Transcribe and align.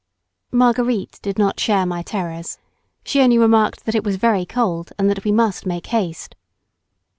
Marguerite 0.51 1.19
did 1.21 1.37
not 1.37 1.59
share 1.59 1.85
my 1.85 2.01
terrors. 2.01 2.57
She 3.05 3.21
only 3.21 3.37
remarked 3.37 3.85
that 3.85 3.93
it 3.93 4.03
was 4.03 4.15
very 4.15 4.47
cold 4.47 4.91
and 4.97 5.07
that 5.11 5.23
we 5.23 5.31
must 5.31 5.67
make 5.67 5.85
haste. 5.85 6.33